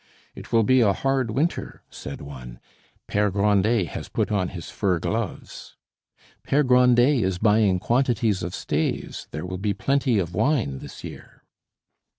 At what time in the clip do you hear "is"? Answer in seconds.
7.23-7.37